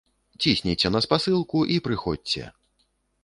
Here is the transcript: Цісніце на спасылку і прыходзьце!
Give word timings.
Цісніце 0.43 0.87
на 0.95 1.01
спасылку 1.07 1.59
і 1.75 1.77
прыходзьце! 1.87 2.43